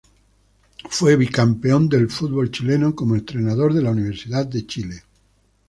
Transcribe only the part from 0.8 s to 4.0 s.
Fue Bicampeón del fútbol chileno como entrenador de la